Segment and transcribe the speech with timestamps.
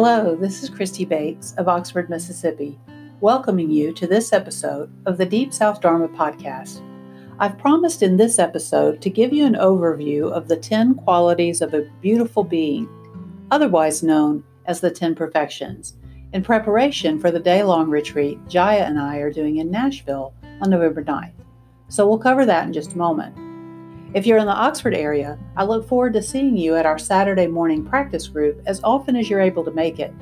[0.00, 2.78] Hello, this is Christy Bates of Oxford, Mississippi,
[3.20, 6.80] welcoming you to this episode of the Deep South Dharma podcast.
[7.40, 11.74] I've promised in this episode to give you an overview of the 10 qualities of
[11.74, 12.88] a beautiful being,
[13.50, 15.96] otherwise known as the 10 perfections,
[16.32, 20.70] in preparation for the day long retreat Jaya and I are doing in Nashville on
[20.70, 21.32] November 9th.
[21.88, 23.47] So we'll cover that in just a moment.
[24.14, 27.46] If you're in the Oxford area, I look forward to seeing you at our Saturday
[27.46, 30.14] morning practice group as often as you're able to make it.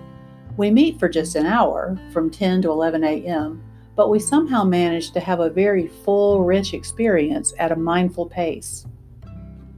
[0.56, 3.62] We meet for just an hour, from 10 to 11 a.m.,
[3.94, 8.86] but we somehow manage to have a very full, rich experience at a mindful pace.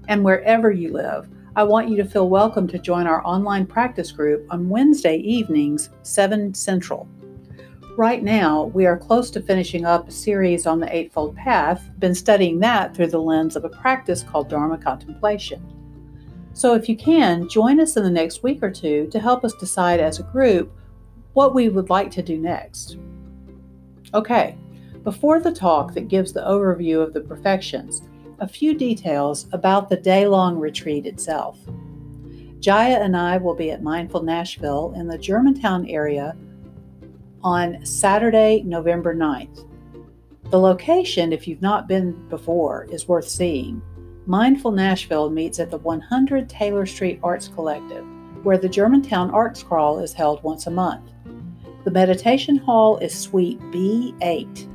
[0.09, 4.11] And wherever you live, I want you to feel welcome to join our online practice
[4.11, 7.07] group on Wednesday evenings, 7 Central.
[7.99, 12.15] Right now, we are close to finishing up a series on the Eightfold Path, been
[12.15, 15.61] studying that through the lens of a practice called Dharma contemplation.
[16.53, 19.53] So, if you can, join us in the next week or two to help us
[19.55, 20.73] decide as a group
[21.33, 22.99] what we would like to do next.
[24.15, 24.57] Okay,
[25.03, 28.03] before the talk that gives the overview of the perfections,
[28.39, 31.59] a few details about the day long retreat itself.
[32.61, 36.37] Jaya and I will be at Mindful Nashville in the Germantown area
[37.43, 39.67] on Saturday, November 9th.
[40.51, 43.83] The location, if you've not been before, is worth seeing.
[44.27, 48.05] Mindful Nashville meets at the 100 Taylor Street Arts Collective,
[48.43, 51.11] where the Germantown Arts Crawl is held once a month.
[51.85, 54.69] The meditation hall is Suite B8.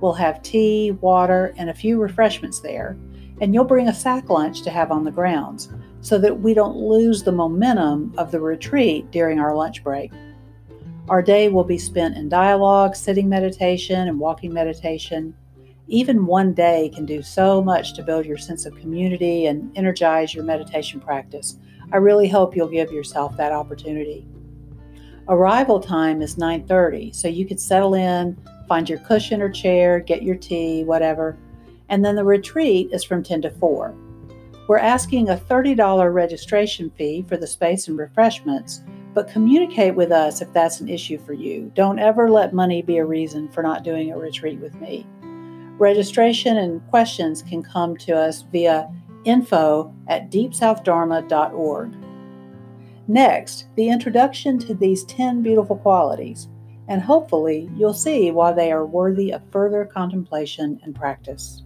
[0.00, 2.96] We'll have tea, water, and a few refreshments there,
[3.40, 6.76] and you'll bring a sack lunch to have on the grounds so that we don't
[6.76, 10.12] lose the momentum of the retreat during our lunch break.
[11.08, 15.34] Our day will be spent in dialogue, sitting meditation, and walking meditation.
[15.86, 20.34] Even one day can do so much to build your sense of community and energize
[20.34, 21.58] your meditation practice.
[21.92, 24.26] I really hope you'll give yourself that opportunity.
[25.28, 30.24] Arrival time is 9:30, so you could settle in, find your cushion or chair, get
[30.24, 31.36] your tea, whatever.
[31.88, 33.94] And then the retreat is from 10 to 4.
[34.66, 38.82] We're asking a $30 registration fee for the space and refreshments,
[39.16, 41.72] but communicate with us if that's an issue for you.
[41.74, 45.06] Don't ever let money be a reason for not doing a retreat with me.
[45.78, 48.92] Registration and questions can come to us via
[49.24, 51.94] info at deepsouthdharma.org.
[53.08, 56.48] Next, the introduction to these 10 beautiful qualities,
[56.86, 61.62] and hopefully you'll see why they are worthy of further contemplation and practice.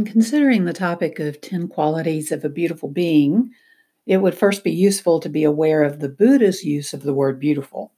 [0.00, 3.50] In considering the topic of 10 qualities of a beautiful being,
[4.06, 7.38] it would first be useful to be aware of the Buddha's use of the word
[7.38, 7.92] beautiful.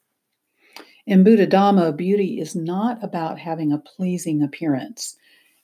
[1.06, 5.16] In Buddha Dhamma, beauty is not about having a pleasing appearance.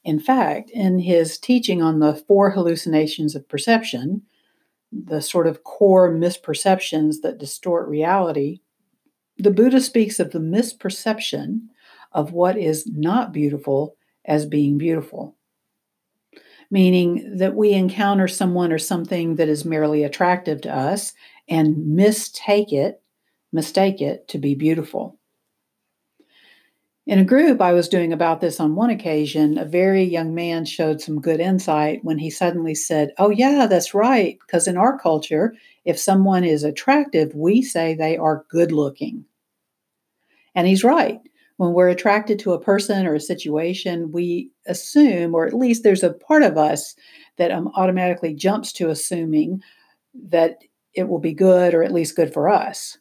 [0.04, 4.22] In fact, in his teaching on the four hallucinations of perception,
[4.92, 8.60] the sort of core misperceptions that distort reality,
[9.38, 11.62] the Buddha speaks of the misperception
[12.12, 15.34] of what is not beautiful as being beautiful
[16.70, 21.12] meaning that we encounter someone or something that is merely attractive to us
[21.48, 23.02] and mistake it,
[23.52, 25.18] mistake it to be beautiful.
[27.06, 30.66] In a group I was doing about this on one occasion, a very young man
[30.66, 34.36] showed some good insight when he suddenly said, Oh, yeah, that's right.
[34.46, 35.54] Because in our culture,
[35.86, 39.24] if someone is attractive, we say they are good looking.
[40.54, 41.20] And he's right
[41.58, 46.04] when we're attracted to a person or a situation, we assume, or at least there's
[46.04, 46.94] a part of us
[47.36, 49.60] that um, automatically jumps to assuming
[50.14, 50.58] that
[50.94, 52.96] it will be good or at least good for us.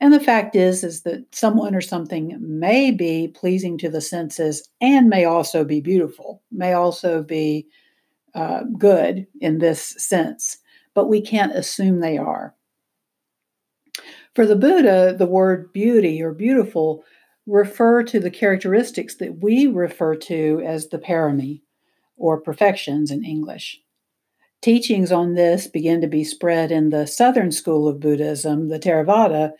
[0.00, 4.68] And the fact is, is that someone or something may be pleasing to the senses
[4.80, 7.66] and may also be beautiful, may also be
[8.34, 10.56] uh, good in this sense,
[10.94, 12.54] but we can't assume they are.
[14.34, 17.04] For the Buddha, the word beauty or beautiful
[17.46, 21.60] refer to the characteristics that we refer to as the parami,
[22.16, 23.80] or perfections in English.
[24.60, 29.52] Teachings on this begin to be spread in the southern school of Buddhism, the Theravada,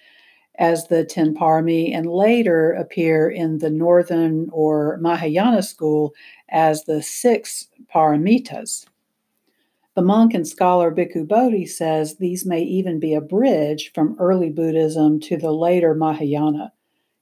[0.58, 6.14] as the Ten Parami, and later appear in the northern or Mahayana school
[6.48, 8.86] as the six paramitas.
[9.94, 14.50] The monk and scholar Bhikkhu Bodhi says these may even be a bridge from early
[14.50, 16.72] Buddhism to the later Mahayana,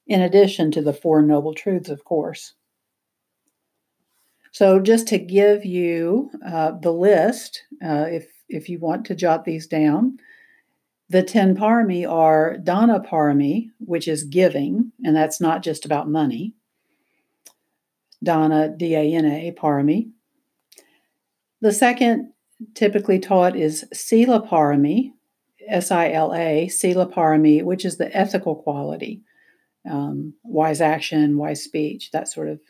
[0.06, 2.54] in addition to the Four Noble Truths, of course.
[4.52, 9.44] So, just to give you uh, the list, uh, if if you want to jot
[9.44, 10.19] these down,
[11.08, 16.55] the ten parami are dana parami, which is giving, and that's not just about money.
[18.22, 20.10] Dana, D A N A, parami.
[21.60, 22.32] The second
[22.75, 25.12] typically taught is sila parami,
[25.66, 29.22] S I L A, sila parami, which is the ethical quality,
[29.88, 32.61] um, wise action, wise speech, that sort of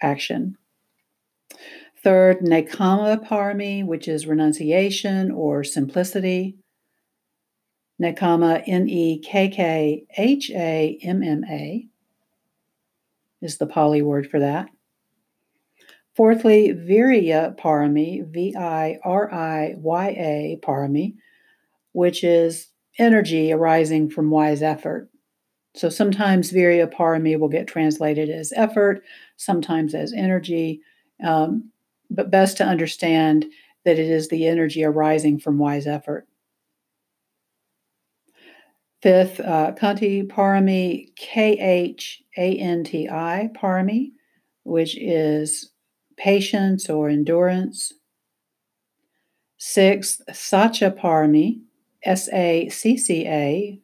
[0.00, 0.56] action.
[2.02, 6.56] Third, Nekkhamma Parami, which is renunciation or simplicity.
[8.02, 11.86] Nekkhamma, N E K K H A M M A,
[13.40, 14.68] is the Pali word for that.
[16.16, 21.14] Fourthly, Virya Parami, V I R I Y A Parami,
[21.92, 22.68] which is
[22.98, 25.08] energy arising from wise effort.
[25.74, 29.02] So sometimes Virya Parami will get translated as effort,
[29.36, 30.80] sometimes as energy.
[31.24, 31.70] Um,
[32.10, 33.46] but best to understand
[33.84, 36.26] that it is the energy arising from wise effort.
[39.02, 44.12] Fifth, uh, Khanti Parami, K H A N T I Parami,
[44.62, 45.72] which is
[46.16, 47.92] patience or endurance.
[49.56, 51.62] Sixth, Sacca Parami,
[52.04, 53.80] S A C C A,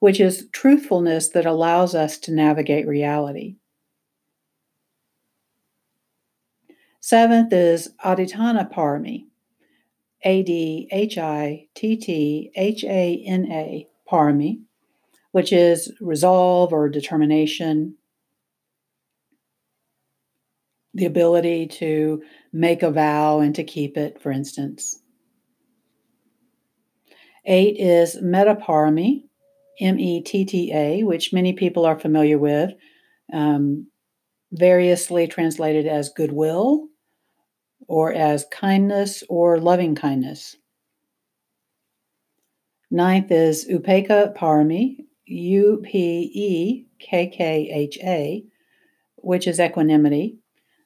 [0.00, 3.56] which is truthfulness that allows us to navigate reality.
[7.00, 9.26] Seventh is Adhitthana Parami,
[10.22, 14.62] A D H I T T H A N A Parami,
[15.32, 17.94] which is resolve or determination,
[20.94, 25.02] the ability to make a vow and to keep it, for instance.
[27.46, 29.29] Eight is Metta-parami,
[29.80, 32.70] M E T T A, which many people are familiar with,
[33.32, 33.86] um,
[34.52, 36.86] variously translated as goodwill
[37.88, 40.56] or as kindness or loving kindness.
[42.90, 44.96] Ninth is Upekkha Parami,
[45.26, 48.44] U P E K K H A,
[49.16, 50.36] which is equanimity.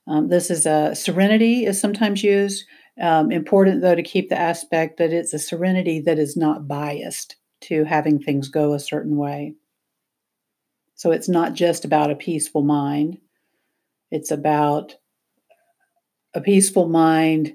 [0.06, 2.64] Um, this is a serenity, is sometimes used.
[3.00, 7.36] Um, important, though, to keep the aspect that it's a serenity that is not biased
[7.64, 9.54] to having things go a certain way.
[10.94, 13.18] So it's not just about a peaceful mind,
[14.10, 14.94] it's about
[16.34, 17.54] a peaceful mind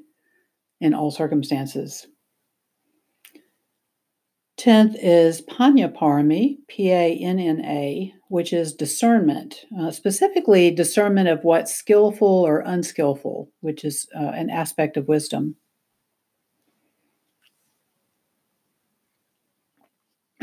[0.81, 2.07] in all circumstances.
[4.57, 11.29] Tenth is Panna Parami, P A N N A, which is discernment, uh, specifically discernment
[11.29, 15.55] of what's skillful or unskillful, which is uh, an aspect of wisdom.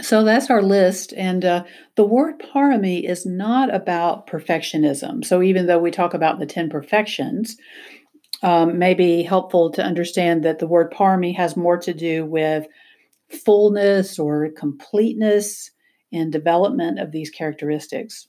[0.07, 1.13] So that's our list.
[1.17, 1.65] And uh,
[1.97, 5.25] the word parami is not about perfectionism.
[5.25, 7.57] So even though we talk about the 10 perfections,
[8.45, 12.69] um, may be helpful to understand that the word parami has more to do with
[13.45, 15.73] fullness or completeness
[16.13, 18.29] in development of these characteristics.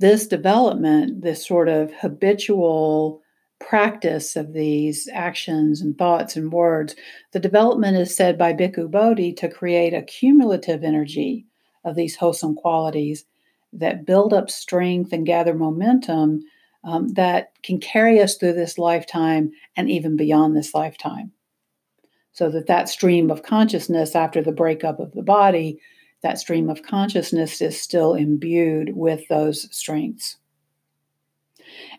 [0.00, 3.22] This development, this sort of habitual
[3.60, 6.96] practice of these actions and thoughts and words,
[7.32, 11.46] the development is said by Bhikkhu Bodhi to create a cumulative energy
[11.84, 13.24] of these wholesome qualities
[13.72, 16.42] that build up strength and gather momentum
[16.84, 21.30] um, that can carry us through this lifetime and even beyond this lifetime.
[22.32, 25.80] So that that stream of consciousness after the breakup of the body,
[26.22, 30.36] that stream of consciousness is still imbued with those strengths.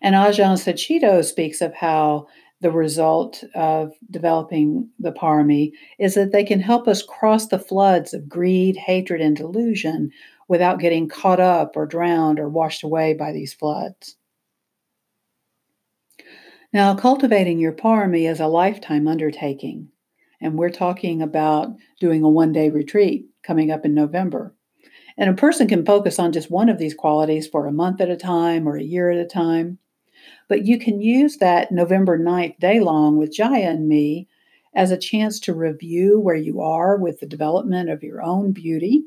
[0.02, 2.28] And Ajahn Sucitto speaks of how
[2.62, 8.14] the result of developing the parami is that they can help us cross the floods
[8.14, 10.12] of greed, hatred, and delusion
[10.48, 14.16] without getting caught up or drowned or washed away by these floods.
[16.74, 19.90] Now, cultivating your parami is a lifetime undertaking,
[20.40, 24.54] and we're talking about doing a one day retreat coming up in November.
[25.22, 28.10] And a person can focus on just one of these qualities for a month at
[28.10, 29.78] a time or a year at a time.
[30.50, 34.28] But you can use that November 9th day long with Jaya and me
[34.74, 39.04] as a chance to review where you are with the development of your own beauty,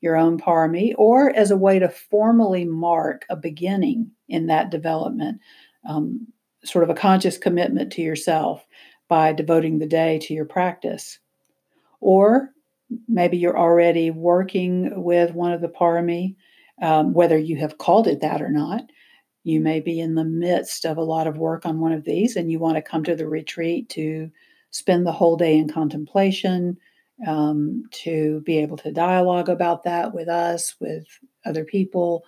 [0.00, 5.40] your own parami, or as a way to formally mark a beginning in that development.
[5.88, 6.28] Um,
[6.62, 8.64] sort of a conscious commitment to yourself
[9.08, 11.18] by devoting the day to your practice.
[12.00, 12.52] Or
[13.08, 16.36] maybe you're already working with one of the parami,
[16.82, 18.82] um, whether you have called it that or not.
[19.44, 22.36] You may be in the midst of a lot of work on one of these
[22.36, 24.30] and you want to come to the retreat to
[24.70, 26.76] spend the whole day in contemplation,
[27.26, 31.06] um, to be able to dialogue about that with us, with
[31.44, 32.24] other people,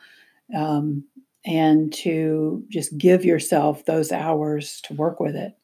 [0.57, 1.05] um,
[1.45, 5.57] and to just give yourself those hours to work with it.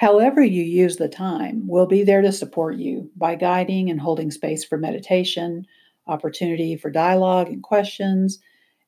[0.00, 4.30] However, you use the time, we'll be there to support you by guiding and holding
[4.30, 5.66] space for meditation,
[6.06, 8.38] opportunity for dialogue and questions,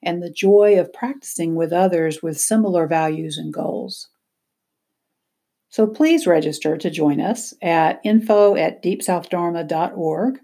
[0.03, 4.09] and the joy of practicing with others with similar values and goals.
[5.69, 10.39] So please register to join us at info at deepsouthdharma.org.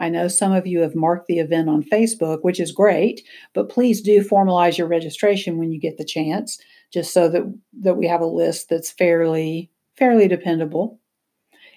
[0.00, 3.22] I know some of you have marked the event on Facebook, which is great,
[3.54, 6.58] but please do formalize your registration when you get the chance,
[6.92, 7.42] just so that,
[7.82, 10.98] that we have a list that's fairly fairly dependable.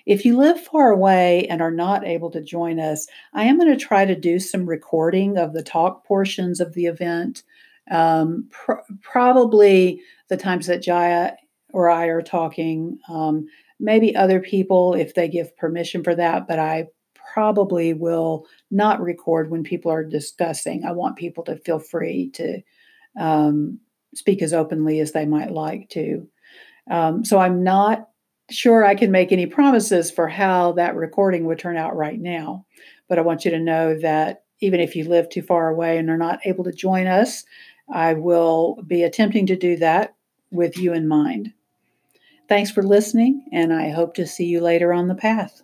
[0.05, 3.75] If you live far away and are not able to join us, I am going
[3.75, 7.43] to try to do some recording of the talk portions of the event.
[7.89, 11.34] Um, pr- probably the times that Jaya
[11.74, 13.48] or I are talking, um,
[13.79, 16.88] maybe other people if they give permission for that, but I
[17.34, 20.86] probably will not record when people are discussing.
[20.86, 22.62] I want people to feel free to
[23.19, 23.79] um,
[24.13, 26.27] speak as openly as they might like to.
[26.89, 28.09] Um, so I'm not
[28.49, 32.65] sure I can make any promises for how that recording would turn out right now,
[33.07, 36.09] but I want you to know that even if you live too far away and
[36.09, 37.43] are not able to join us,
[37.91, 40.15] I will be attempting to do that
[40.51, 41.53] with you in mind.
[42.47, 45.63] Thanks for listening, and I hope to see you later on the path.